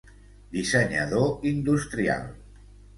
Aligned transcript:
Dissenyador 0.55 1.47
industrial. 1.53 2.29